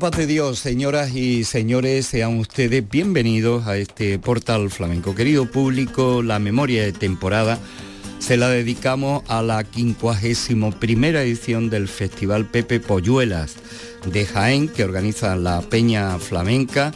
[0.00, 5.14] paz de Dios, señoras y señores, sean ustedes bienvenidos a este portal flamenco.
[5.14, 7.58] Querido público, la memoria de temporada
[8.18, 13.56] se la dedicamos a la 51 primera edición del Festival Pepe Polluelas
[14.06, 16.92] de Jaén, que organiza la Peña Flamenca,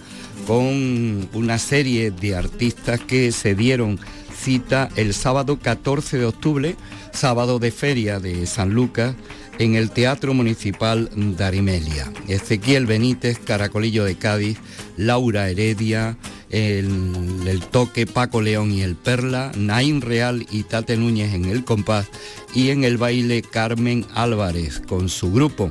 [0.47, 4.01] con una serie de artistas que se dieron
[4.35, 6.77] cita el sábado 14 de octubre,
[7.13, 9.15] sábado de feria de San Lucas,
[9.59, 12.13] en el Teatro Municipal de Arimelia.
[12.29, 14.59] Ezequiel Benítez, Caracolillo de Cádiz,
[14.97, 16.17] Laura Heredia,
[16.51, 22.07] el, toque Paco León y el Perla, Naín Real y Tate Núñez en el compás
[22.55, 25.71] y en el baile Carmen Álvarez con su grupo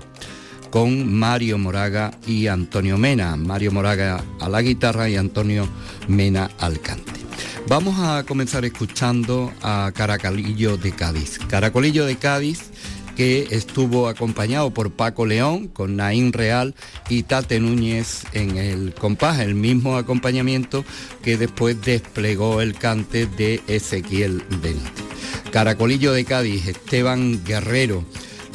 [0.69, 3.35] con Mario Moraga y Antonio Mena.
[3.35, 5.67] Mario Moraga a la guitarra y Antonio
[6.07, 7.11] Mena al cante.
[7.67, 11.37] Vamos a comenzar escuchando a Caracolillo de Cádiz.
[11.47, 12.71] Caracolillo de Cádiz
[13.15, 16.75] que estuvo acompañado por Paco León con Naín Real
[17.09, 20.83] y Tate Núñez en el compás, el mismo acompañamiento
[21.21, 25.03] que después desplegó el cante de Ezequiel Benítez.
[25.51, 28.03] Caracolillo de Cádiz, Esteban Guerrero,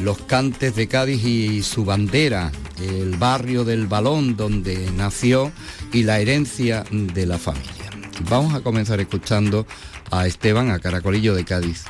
[0.00, 5.52] los cantes de Cádiz y su bandera, el barrio del balón donde nació
[5.92, 7.90] y la herencia de la familia.
[8.28, 9.66] Vamos a comenzar escuchando
[10.10, 11.84] a Esteban, a Caracolillo de Cádiz,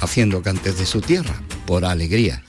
[0.00, 1.34] haciendo cantes de su tierra
[1.66, 2.42] por alegría.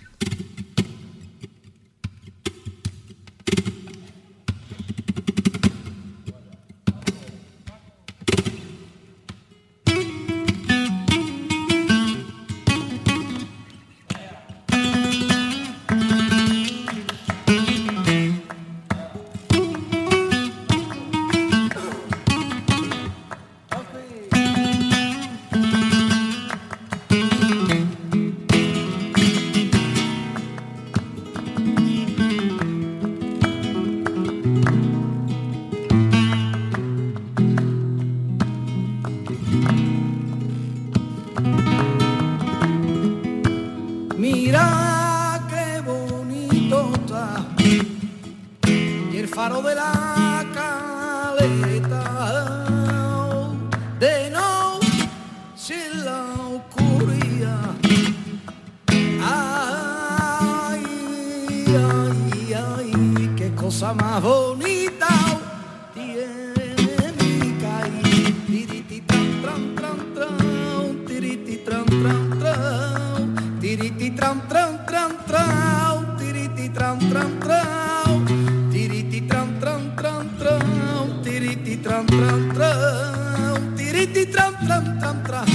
[81.88, 85.48] tran tran tran, tiriti tran tran tran tran,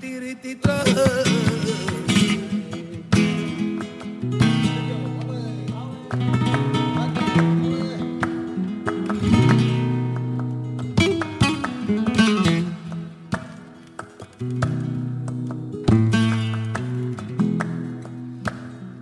[0.00, 0.84] tiriti tran.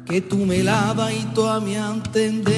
[0.06, 2.57] Que tú me lavas y tú a mí entender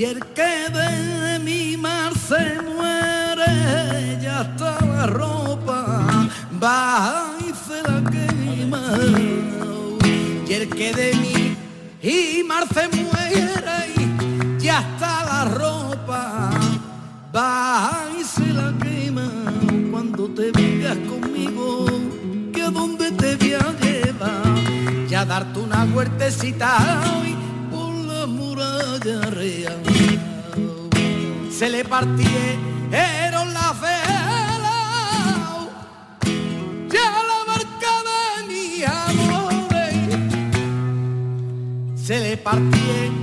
[0.00, 6.26] y el que de mi mar se muere, ya está la ropa,
[6.62, 8.82] va y se la quema.
[10.48, 11.54] Y el que de mi
[12.02, 16.50] y mar se muere, ya está la ropa,
[17.36, 19.30] va y se la quema
[19.90, 21.84] cuando te vengas conmigo,
[22.54, 27.39] que a donde te voy a llevar, ya darte una huertecita hoy
[31.50, 34.78] Se le partieron la vela,
[36.92, 39.52] ya la marca de mi amor,
[41.96, 43.19] se le partieron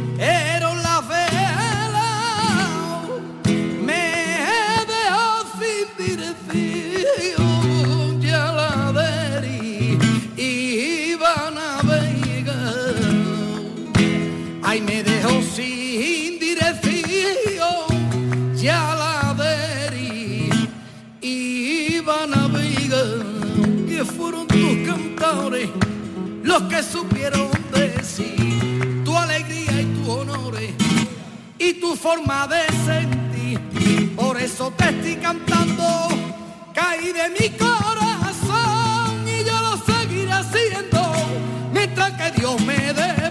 [26.60, 30.74] los que supieron decir tu alegría y tu honores
[31.60, 34.16] y tu forma de sentir.
[34.16, 36.08] Por eso te estoy cantando,
[36.74, 41.14] caí de mi corazón y yo lo seguiré haciendo
[41.72, 43.27] mientras que Dios me debo.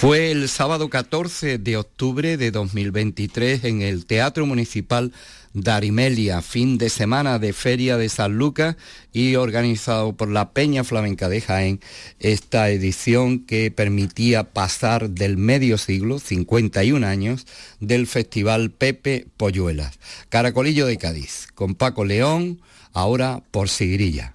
[0.00, 5.12] Fue el sábado 14 de octubre de 2023 en el Teatro Municipal
[5.52, 8.76] Darimelia, fin de semana de Feria de San Lucas
[9.12, 11.80] y organizado por la Peña Flamenca de Jaén,
[12.18, 17.46] esta edición que permitía pasar del medio siglo, 51 años,
[17.78, 19.98] del Festival Pepe Polluelas.
[20.30, 22.62] Caracolillo de Cádiz, con Paco León,
[22.94, 24.32] ahora por Sigrilla.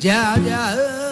[0.00, 1.07] Ya, ya.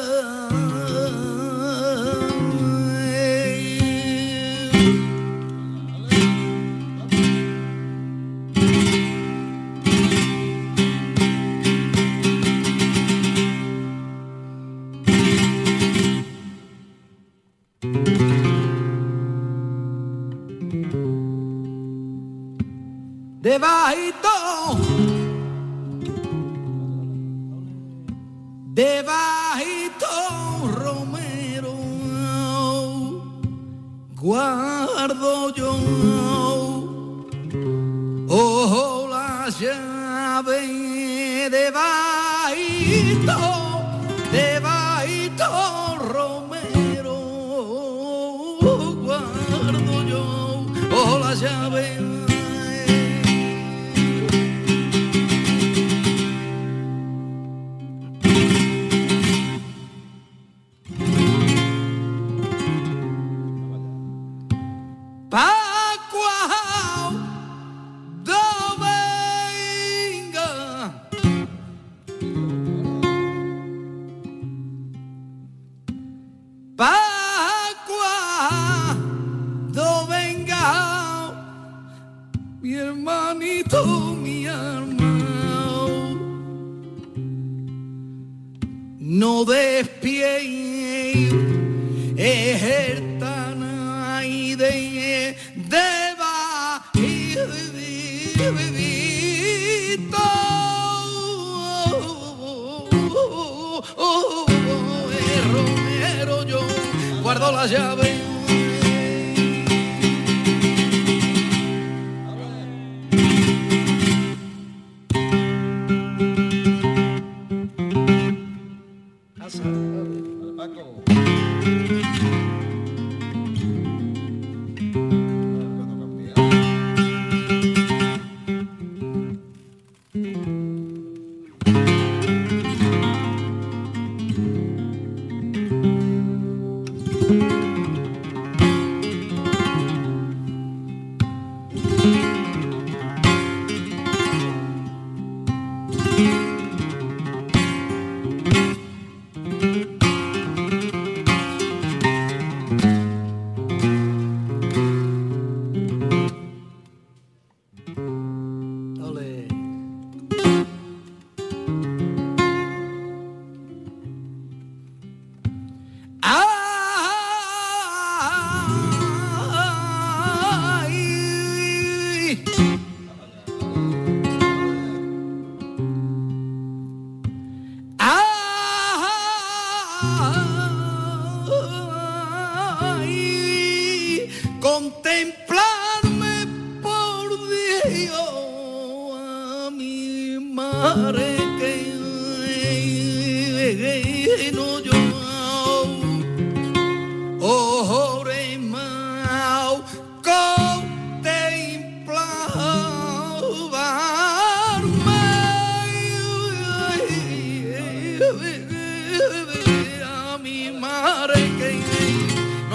[107.51, 108.36] Guardo la llave El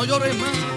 [0.01, 0.70] no llores más.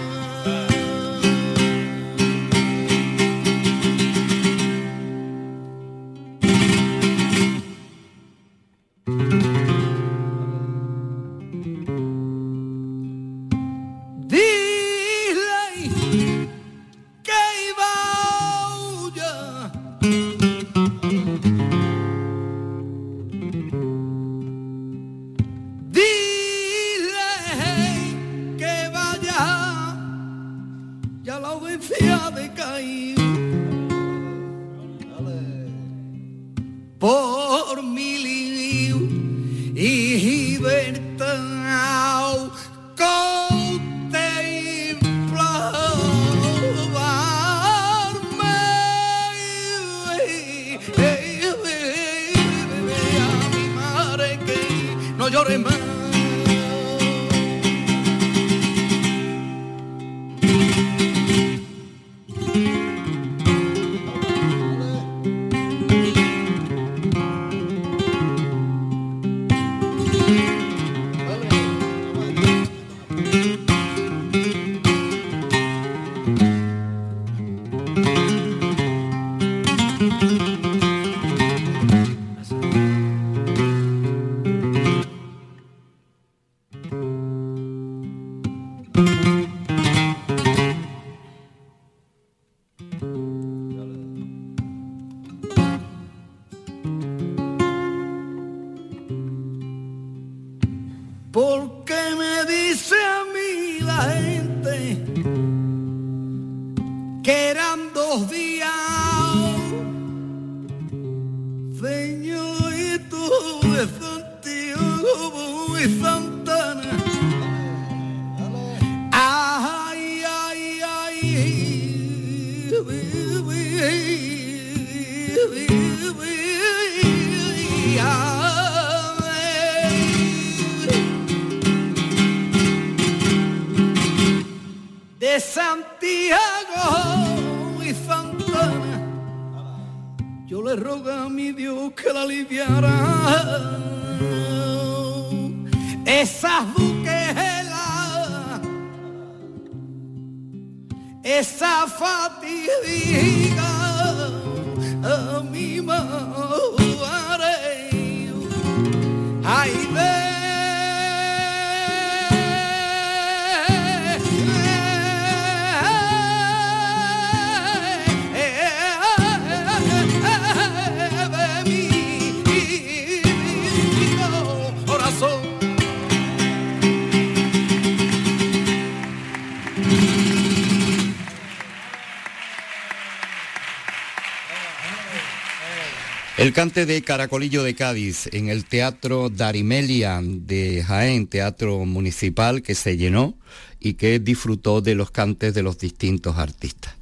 [186.55, 192.95] Cante de Caracolillo de Cádiz en el Teatro Darimelia de Jaén, teatro municipal que se
[192.95, 193.35] llenó
[193.81, 196.95] y que disfrutó de los cantes de los distintos artistas.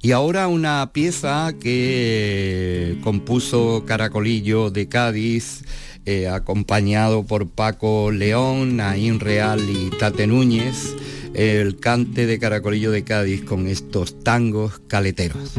[0.00, 5.64] Y ahora una pieza que compuso Caracolillo de Cádiz,
[6.06, 10.94] eh, acompañado por Paco León, Naín Real y Tate Núñez,
[11.34, 15.58] el cante de Caracolillo de Cádiz con estos tangos caleteros.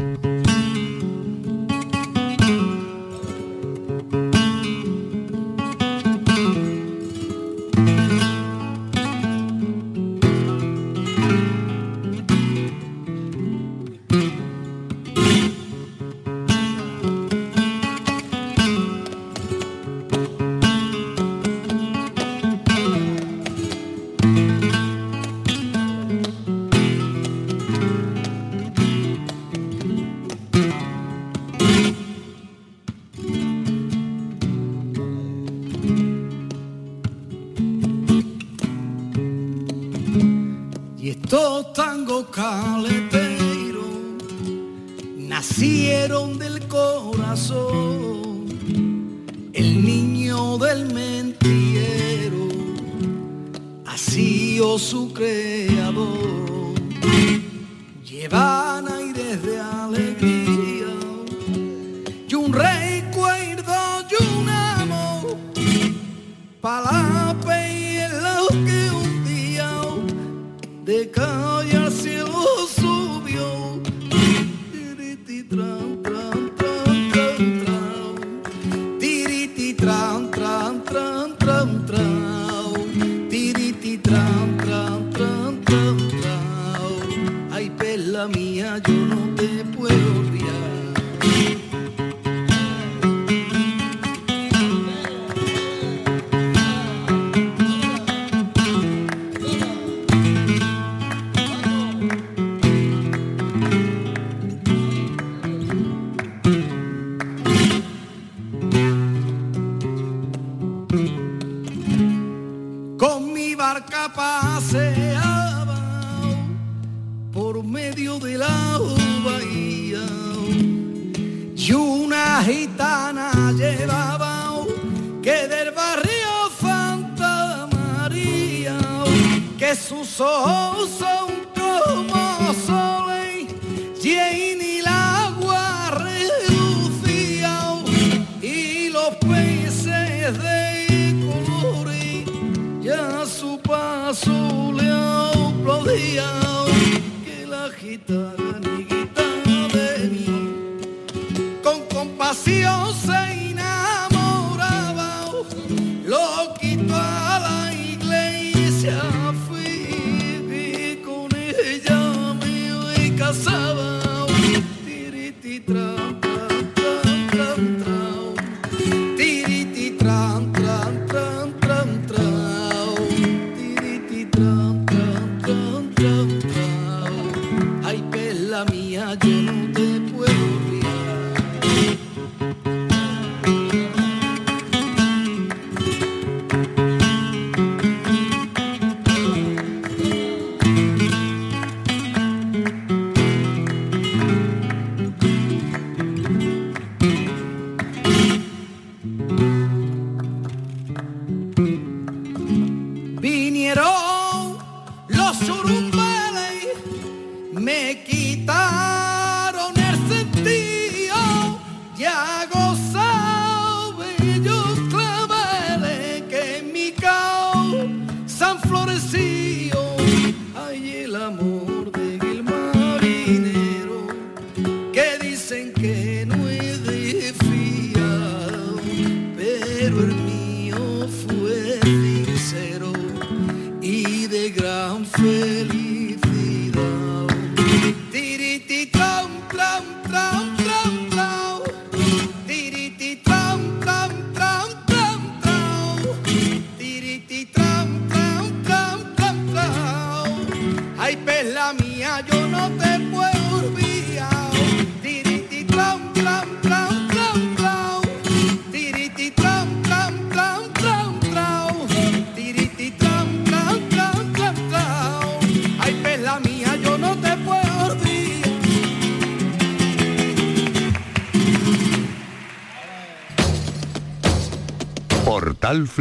[88.62, 90.21] yo no te puedo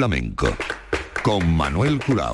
[0.02, 0.48] Flamenco
[1.22, 2.34] con Manuel Curao.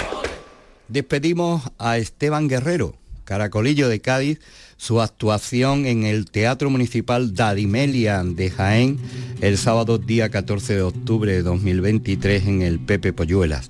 [0.88, 4.40] Despedimos a Esteban Guerrero, Caracolillo de Cádiz,
[4.78, 8.98] su actuación en el Teatro Municipal Dadimelia de Jaén
[9.42, 13.70] el sábado día 14 de octubre de 2023 en el Pepe Polluelas.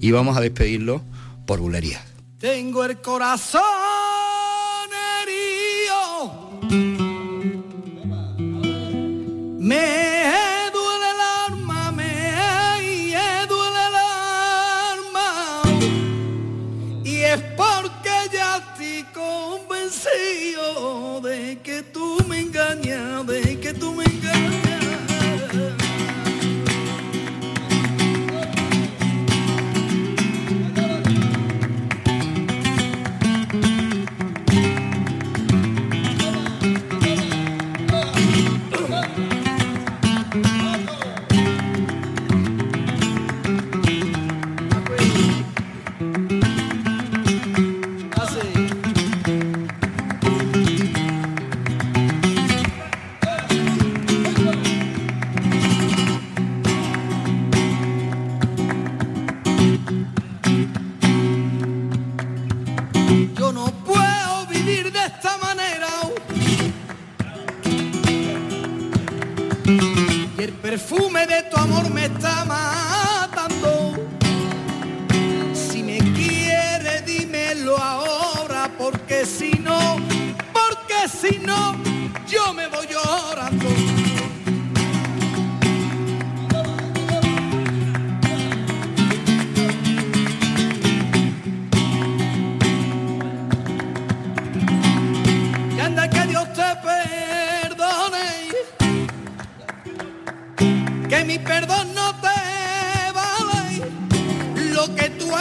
[0.00, 1.02] Y vamos a despedirlo
[1.46, 2.00] por bulería.
[2.38, 3.60] Tengo el corazón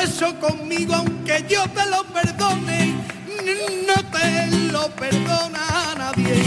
[0.03, 2.93] eso conmigo, aunque yo te lo perdone,
[3.87, 5.59] no te lo perdona
[5.91, 6.43] a nadie.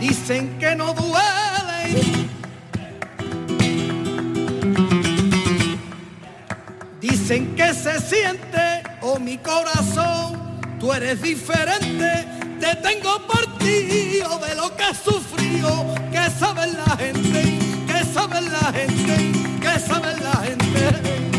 [0.00, 2.28] Dicen que no duele.
[7.00, 12.26] Dicen que se siente, oh mi corazón, tú eres diferente,
[12.60, 18.04] te tengo por ti, oh, de lo que has sufrido, que sabe la gente, que
[18.04, 21.33] sabe la gente, que sabe la gente.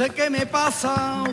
[0.00, 1.24] Sé qué me pasa.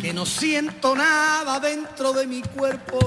[0.00, 2.98] Que no siento nada dentro de mi cuerpo.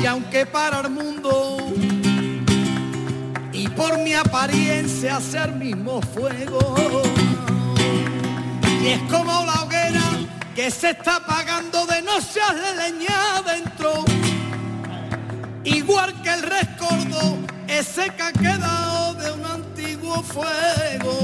[0.00, 1.58] Y aunque para el mundo
[3.52, 6.76] y por mi apariencia ser mismo fuego,
[8.82, 10.04] y es como la hoguera
[10.54, 14.13] que se está apagando de no ser leña adentro
[15.84, 21.14] igual que el rescordo, ese que ha quedado de un antiguo fuego.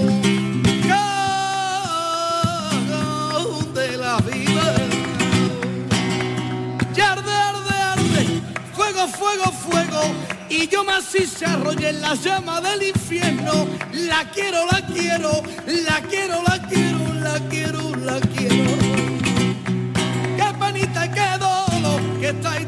[3.74, 4.74] de la vida.
[6.94, 8.42] Y arde, arde, arde,
[8.74, 10.02] fuego, fuego, fuego.
[10.50, 13.66] Y yo más si se arrolle en la llama del infierno.
[13.92, 18.70] La quiero, la quiero, la quiero, la quiero, la quiero, la quiero.
[20.36, 22.60] Qué penita qué dolo que está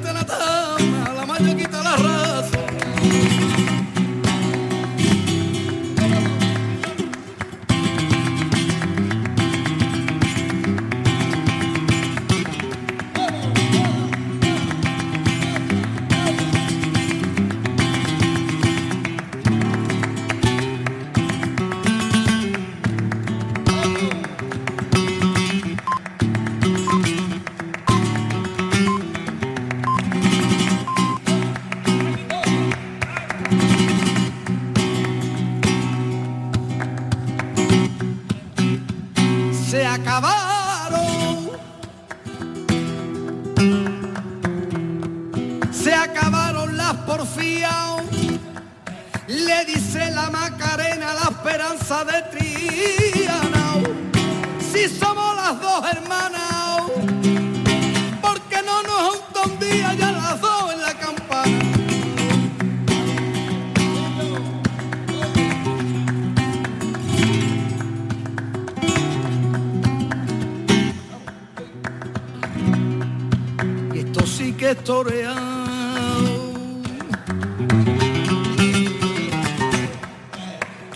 [51.92, 52.31] pasada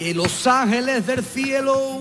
[0.07, 2.01] que los ángeles del cielo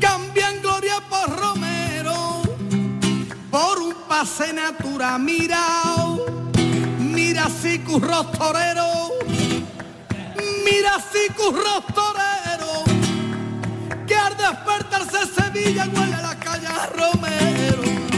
[0.00, 2.40] cambian gloria por Romero,
[3.50, 5.60] por un pase natura, mira,
[7.00, 9.10] mira si curros torero,
[10.64, 12.84] mira si curros torero,
[14.06, 18.13] que al despertarse Sevilla huele a la calle a Romero.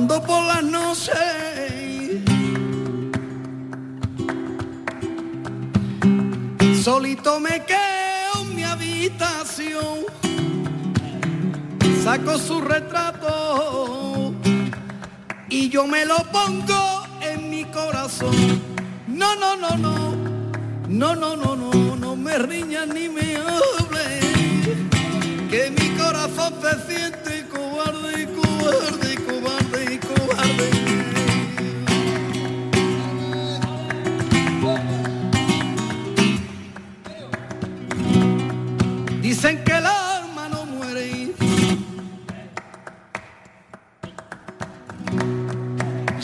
[0.00, 1.14] Cuando por las noches.
[6.82, 10.06] Solito me quedo en mi habitación,
[12.02, 14.32] saco su retrato
[15.50, 18.34] y yo me lo pongo en mi corazón.
[19.06, 20.16] No, no, no, no,
[20.88, 24.20] no, no, no, no, no me riñas ni me hable,
[25.50, 26.89] que mi corazón se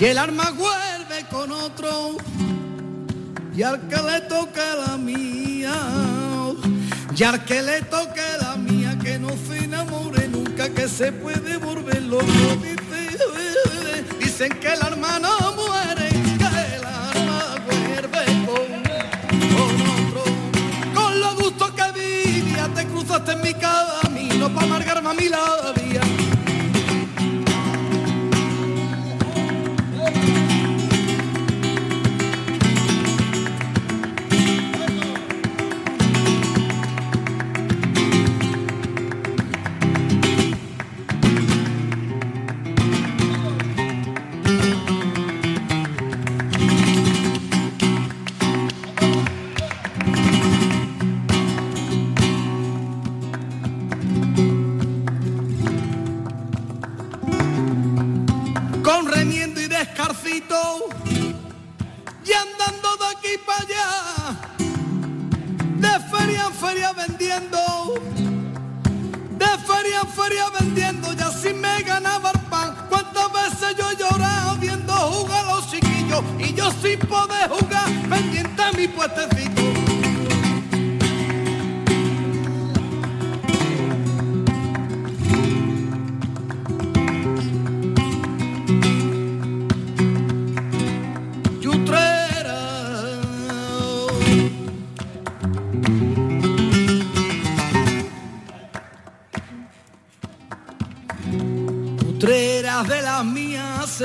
[0.09, 2.17] El alma vuelve con otro.
[3.57, 5.75] Y al que le toque la mía.
[7.17, 11.57] Y al que le toque la mía, que no se enamore nunca, que se puede
[11.57, 12.25] volver loco.
[12.63, 13.17] Dice-
[14.21, 18.69] Dicen que el alma no muere, que el alma vuelve con,
[19.57, 20.25] con otro.
[20.95, 23.96] Con lo gusto que vivía, te cruzaste en mi camino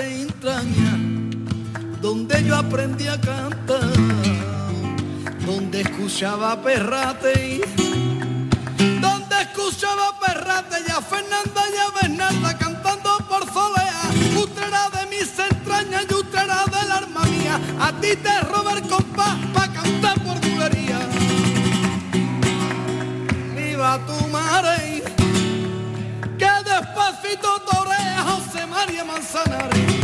[0.01, 0.97] se entraña,
[2.01, 3.93] donde yo aprendí a cantar,
[5.45, 7.61] donde escuchaba perrate,
[8.99, 14.01] donde escuchaba perrate y a Fernanda y a Bernarda cantando por solea,
[14.43, 19.61] Utrera de mis entrañas y Utrera del alma mía, a ti te roba el compás
[28.91, 30.00] calle Manzanares.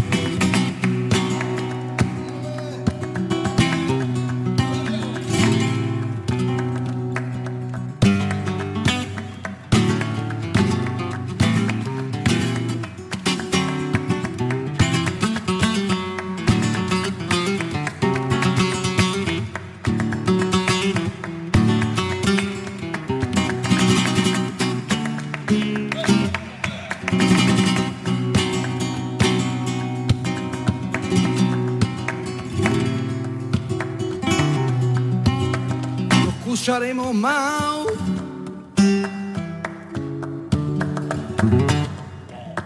[36.77, 37.87] Marcharemos más.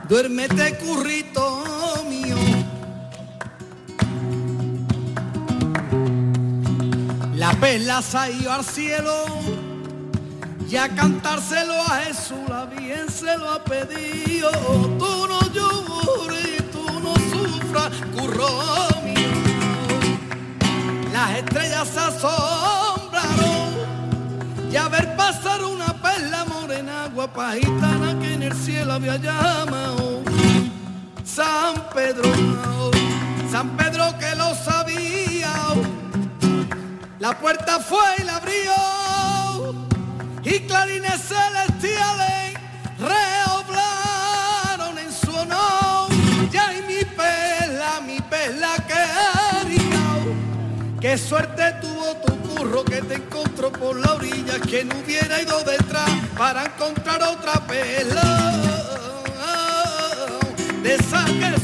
[0.09, 1.63] Duérmete currito
[2.09, 2.35] mío.
[7.35, 9.13] La perla ido al cielo
[10.69, 15.00] y a cantárselo a Jesús la bien se lo ha pedido.
[27.33, 30.21] Guapa gitana que en el cielo había llamado.
[31.23, 32.29] San Pedro,
[33.51, 35.53] San Pedro que lo sabía,
[37.19, 39.75] la puerta fue y la abrió
[40.43, 42.55] y clarines celestiales
[42.99, 46.09] reoblaron en su honor,
[46.51, 50.19] ya y mi perla, mi perla querida,
[50.99, 51.90] qué suerte tuvo
[53.81, 58.53] por la orilla, que no hubiera ido detrás para encontrar otra perla
[60.83, 61.59] de esa que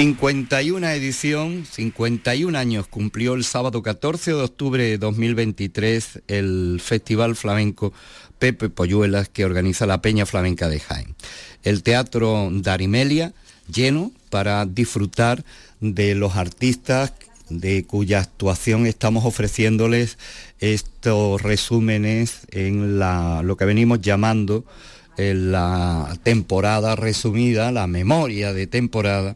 [0.00, 7.92] 51 edición, 51 años cumplió el sábado 14 de octubre de 2023 el Festival Flamenco
[8.38, 11.14] Pepe Polluelas que organiza la Peña Flamenca de Jaén.
[11.64, 13.34] El Teatro Darimelia
[13.70, 15.44] lleno para disfrutar
[15.80, 17.12] de los artistas
[17.50, 20.16] de cuya actuación estamos ofreciéndoles
[20.60, 24.64] estos resúmenes en lo que venimos llamando
[25.34, 29.34] la temporada resumida, la memoria de temporada,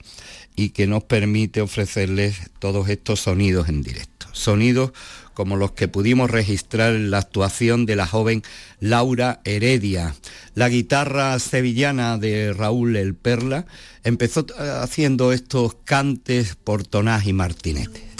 [0.57, 4.27] y que nos permite ofrecerles todos estos sonidos en directo.
[4.33, 4.93] Sonidos
[5.35, 8.43] como los que pudimos registrar en la actuación de la joven
[8.81, 10.15] Laura Heredia.
[10.55, 13.67] La guitarra sevillana de Raúl El Perla
[14.05, 14.47] empezó
[14.81, 18.15] haciendo estos cantes por Tonás y Martinete.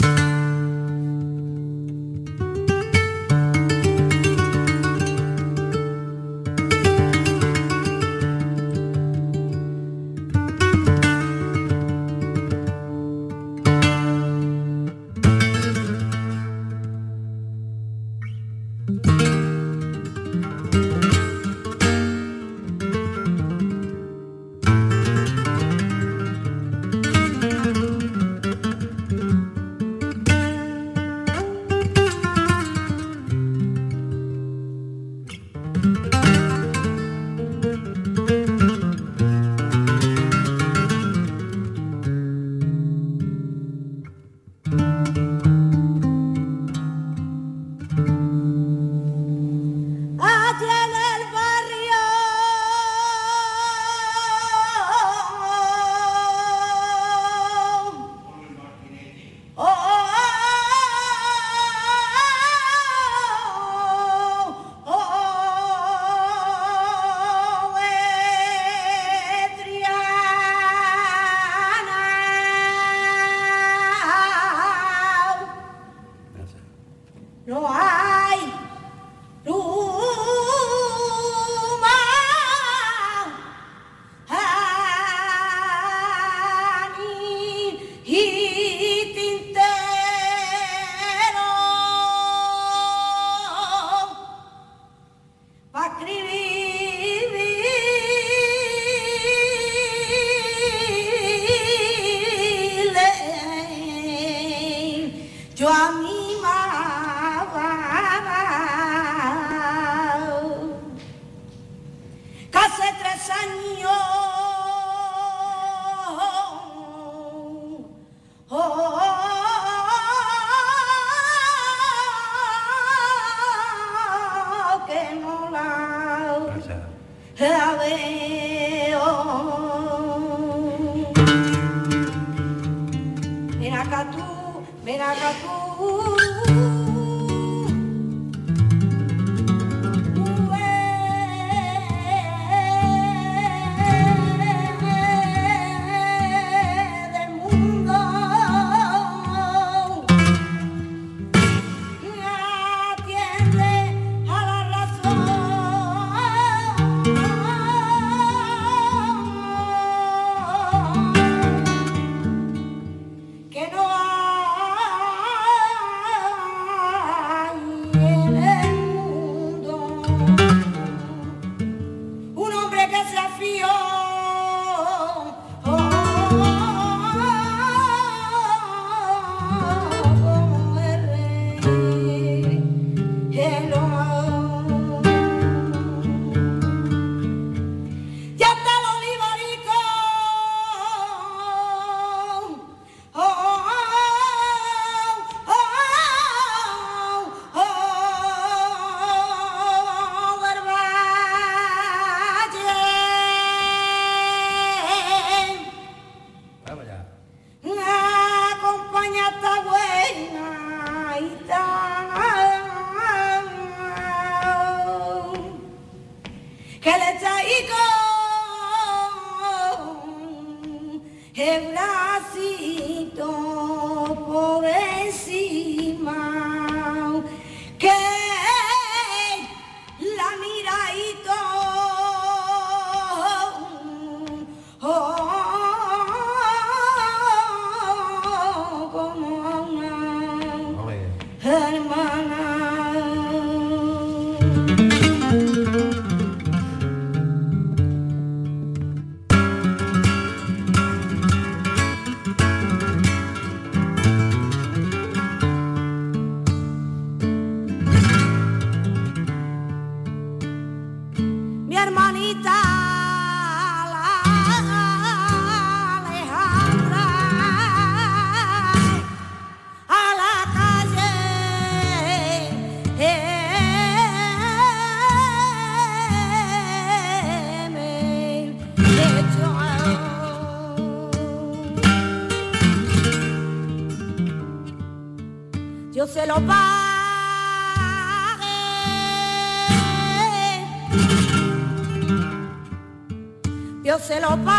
[293.99, 294.55] Se lo pagué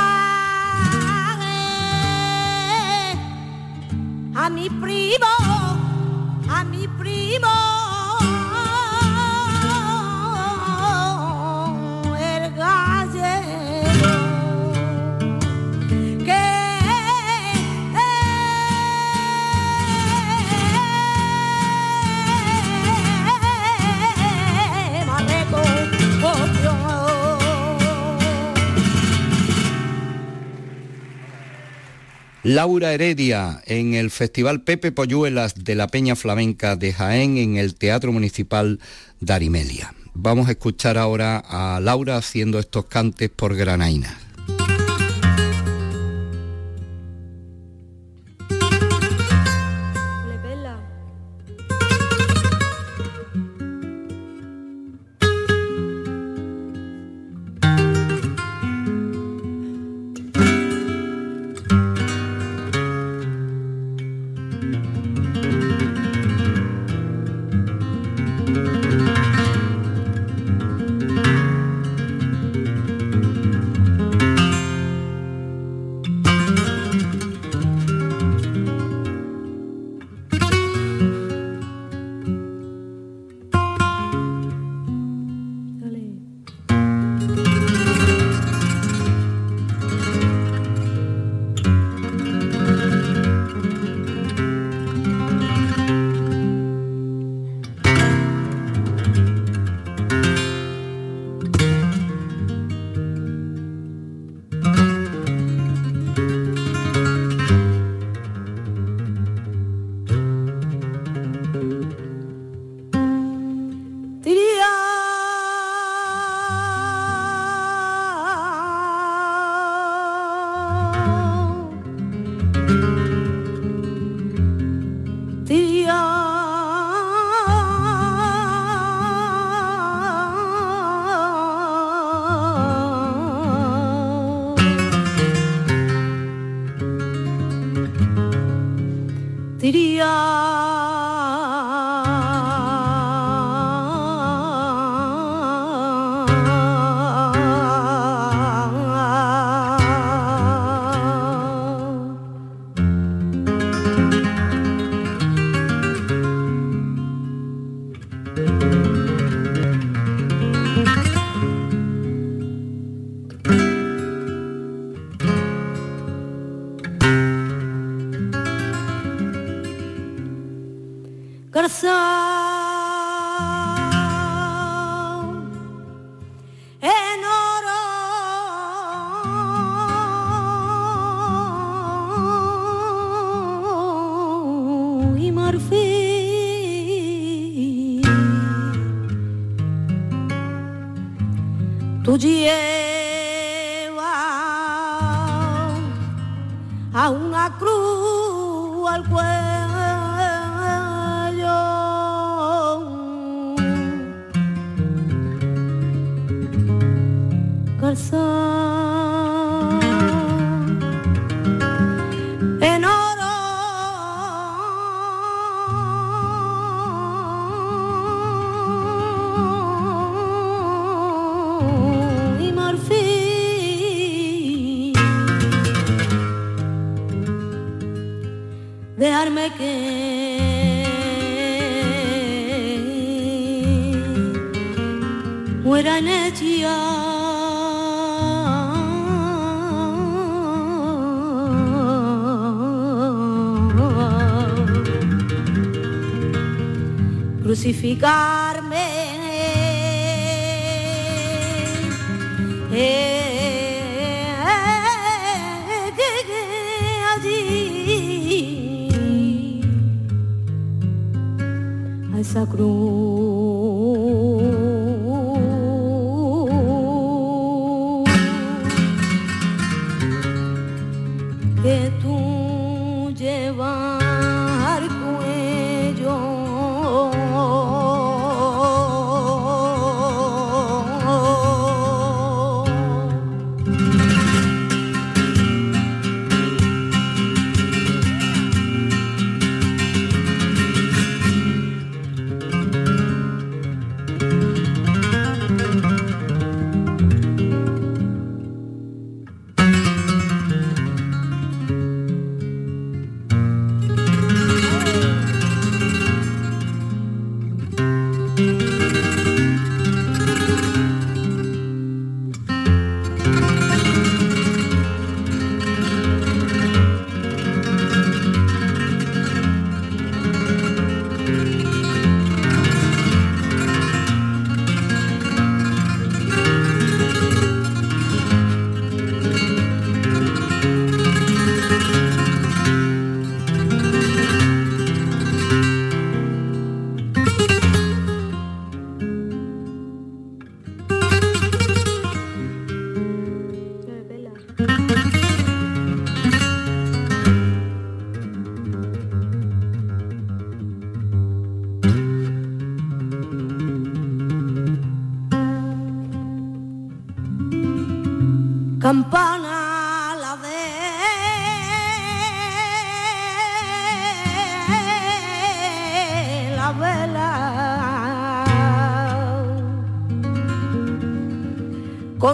[4.35, 5.27] a mi primo,
[6.49, 7.66] a mi primo.
[32.47, 37.75] Laura Heredia en el Festival Pepe Polluelas de la Peña Flamenca de Jaén en el
[37.75, 38.79] Teatro Municipal
[39.19, 39.93] de Arimelia.
[40.15, 44.17] Vamos a escuchar ahora a Laura haciendo estos cantes por Granaina.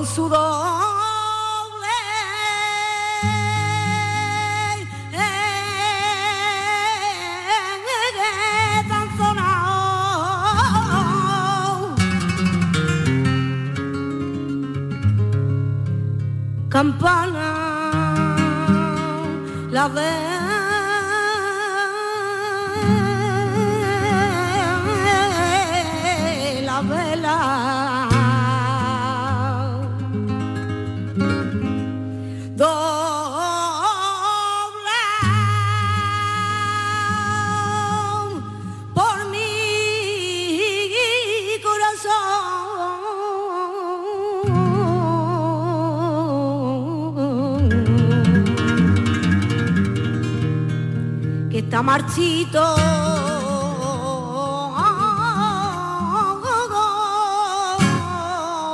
[0.02, 0.41] con sudor.
[51.80, 52.60] Marchito.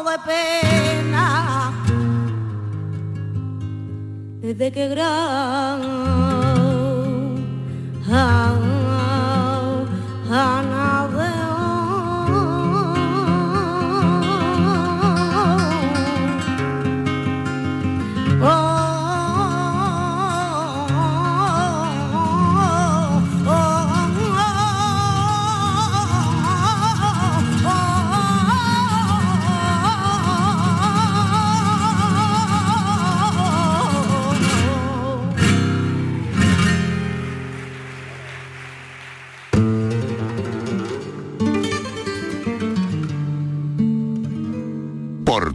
[0.04, 1.72] de pena
[4.40, 5.82] desde que gran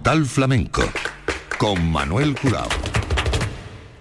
[0.03, 0.83] Flamenco
[1.57, 2.67] con Manuel Curao.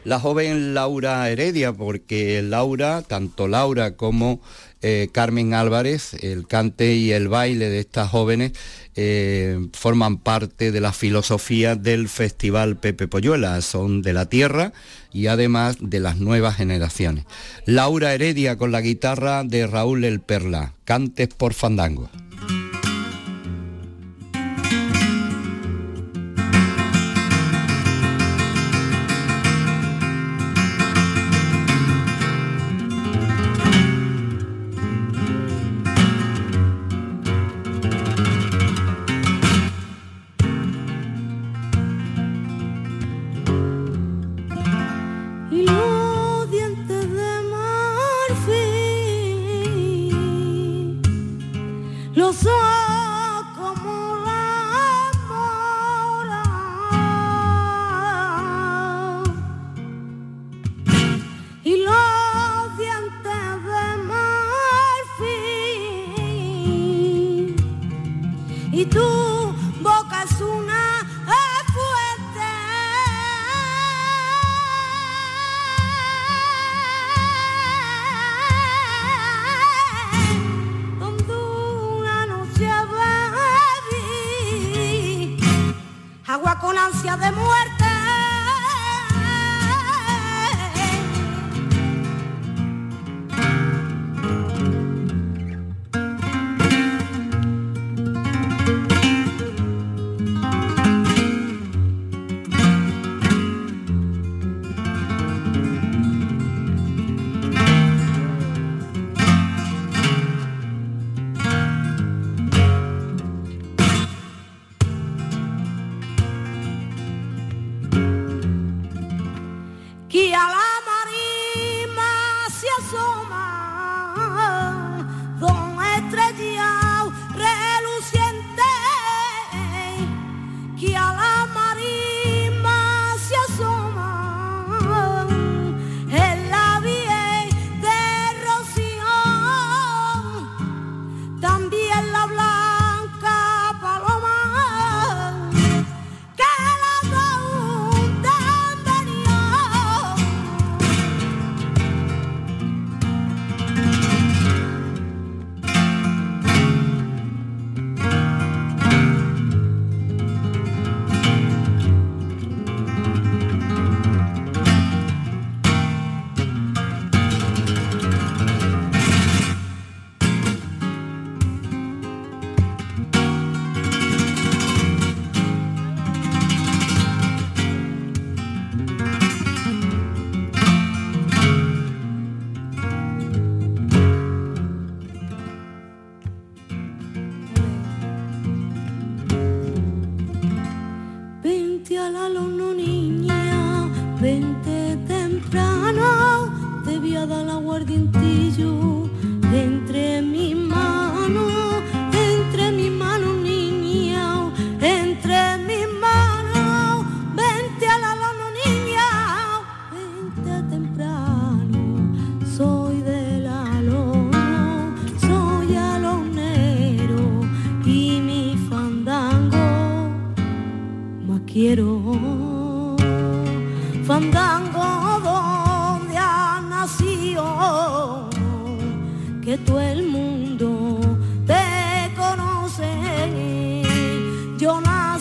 [0.04, 4.42] La joven Laura Heredia, porque Laura, tanto Laura como
[4.82, 8.52] eh, Carmen Álvarez, el cante y el baile de estas jóvenes
[8.96, 14.72] eh, forman parte de la filosofía del Festival Pepe Polluela, son de la tierra
[15.12, 17.24] y además de las nuevas generaciones.
[17.64, 22.10] Laura Heredia con la guitarra de Raúl El Perla, Cantes por Fandango.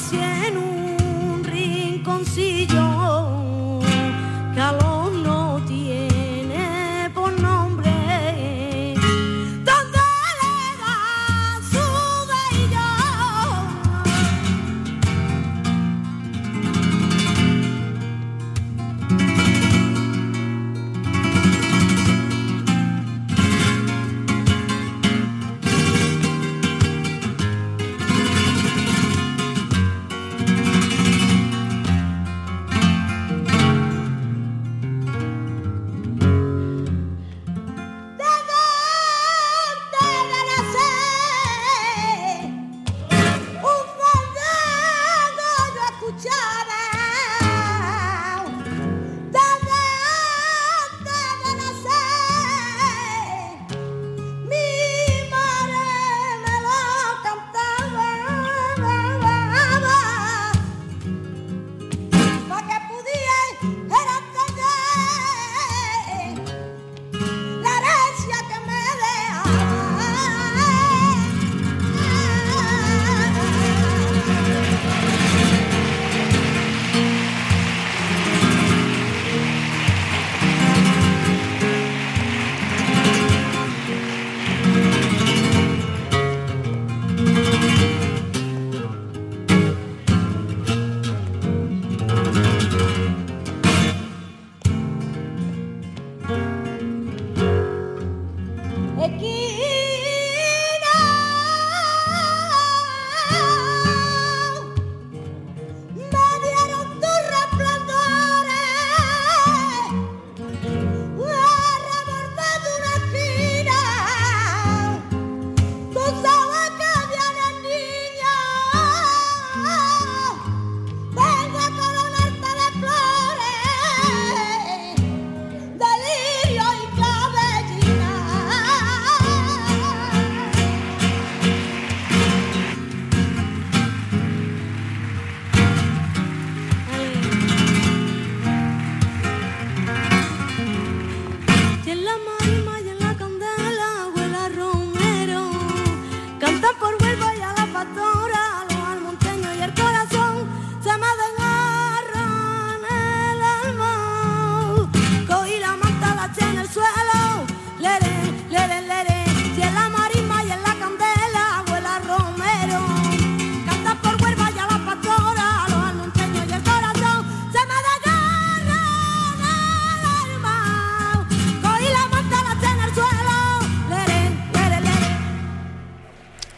[0.02, 2.81] nací en un rinconcillo.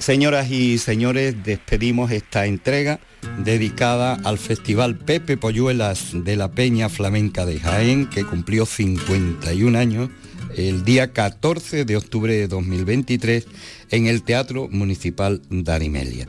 [0.03, 2.99] Señoras y señores, despedimos esta entrega
[3.37, 10.09] dedicada al Festival Pepe Polluelas de la Peña Flamenca de Jaén, que cumplió 51 años
[10.57, 13.47] el día 14 de octubre de 2023
[13.91, 16.27] en el Teatro Municipal de Arimelia.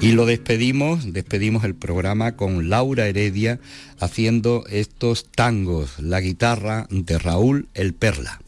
[0.00, 3.58] Y lo despedimos, despedimos el programa con Laura Heredia
[3.98, 8.40] haciendo estos tangos, la guitarra de Raúl El Perla.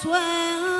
[0.00, 0.73] swear